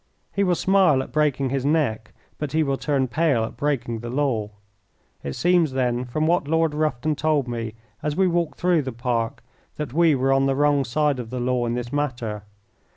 He 0.33 0.43
will 0.43 0.55
smile 0.55 1.03
at 1.03 1.11
breaking 1.11 1.51
his 1.51 1.63
neck, 1.63 2.11
but 2.39 2.53
he 2.53 2.63
will 2.63 2.75
turn 2.75 3.07
pale 3.07 3.43
at 3.45 3.55
breaking 3.55 3.99
the 3.99 4.09
law. 4.09 4.49
It 5.23 5.33
seems, 5.33 5.73
then, 5.73 6.05
from 6.05 6.25
what 6.25 6.47
Lord 6.47 6.73
Rufton 6.73 7.15
told 7.15 7.47
me 7.47 7.75
as 8.01 8.15
we 8.15 8.27
walked 8.27 8.57
through 8.59 8.81
the 8.81 8.93
park, 8.93 9.43
that 9.75 9.93
we 9.93 10.15
were 10.15 10.33
on 10.33 10.47
the 10.47 10.55
wrong 10.55 10.83
side 10.85 11.19
of 11.19 11.29
the 11.29 11.39
law 11.39 11.67
in 11.67 11.75
this 11.75 11.93
matter. 11.93 12.41